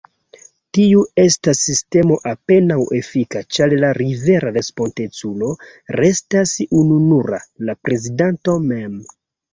[0.77, 5.53] Tiu estas sistemo apenaŭ efika, ĉar la vera respondeculo
[6.01, 8.99] restas ununura: la prezidanto mem.